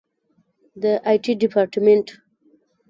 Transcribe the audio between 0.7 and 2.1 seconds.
د آی ټي ډیپارټمنټ